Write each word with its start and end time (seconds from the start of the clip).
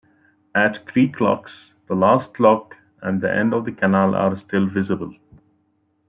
At 0.55 0.87
Creeklocks 0.87 1.51
the 1.87 1.93
last 1.93 2.39
lock 2.39 2.75
and 3.03 3.21
the 3.21 3.31
end 3.31 3.53
of 3.53 3.65
the 3.65 3.71
canal 3.71 4.15
are 4.15 4.35
still 4.39 4.65
visible. 4.65 5.13